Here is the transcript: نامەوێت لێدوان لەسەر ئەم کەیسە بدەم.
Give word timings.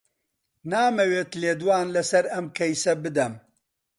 نامەوێت 0.71 1.31
لێدوان 1.41 1.87
لەسەر 1.95 2.25
ئەم 2.33 2.45
کەیسە 2.57 2.93
بدەم. 3.03 3.33